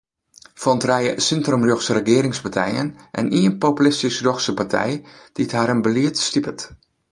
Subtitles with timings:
[0.61, 2.89] Fan trije sintrum-rjochtse regearingspartijen
[3.21, 4.91] en ien populistysk-rjochtse partij
[5.35, 6.59] dy’t harren belied stipet.